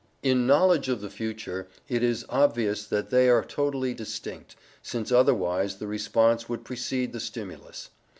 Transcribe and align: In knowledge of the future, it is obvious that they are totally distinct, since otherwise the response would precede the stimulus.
In 0.23 0.47
knowledge 0.47 0.89
of 0.89 0.99
the 0.99 1.11
future, 1.11 1.67
it 1.87 2.01
is 2.01 2.25
obvious 2.27 2.87
that 2.87 3.11
they 3.11 3.29
are 3.29 3.45
totally 3.45 3.93
distinct, 3.93 4.55
since 4.81 5.11
otherwise 5.11 5.75
the 5.75 5.85
response 5.85 6.49
would 6.49 6.65
precede 6.65 7.13
the 7.13 7.19
stimulus. 7.19 7.91